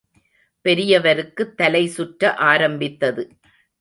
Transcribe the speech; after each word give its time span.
பெரியவருக்குத் 0.65 1.53
தலை 1.55 1.87
சுற்ற 1.87 2.33
ஆரம்பித்தது. 2.35 3.29